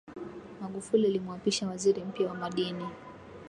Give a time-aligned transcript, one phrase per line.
[0.61, 2.87] magufuli alimwapisha waziri mpya wa madini